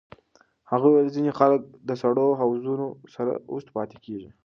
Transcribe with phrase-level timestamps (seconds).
[0.71, 4.29] هغې وویل ځینې خلک د سړو حوضونو سره اوږد پاتې کېږي.